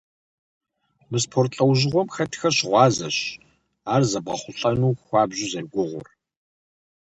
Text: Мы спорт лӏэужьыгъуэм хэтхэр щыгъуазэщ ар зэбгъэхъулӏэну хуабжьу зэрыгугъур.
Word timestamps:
Мы 1.09 1.17
спорт 1.25 1.51
лӏэужьыгъуэм 1.57 2.07
хэтхэр 2.15 2.53
щыгъуазэщ 2.57 3.17
ар 3.93 4.01
зэбгъэхъулӏэну 4.09 4.93
хуабжьу 5.05 5.49
зэрыгугъур. 5.51 6.07